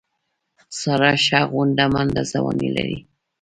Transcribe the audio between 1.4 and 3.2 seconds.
غونډه منډه ځواني لري.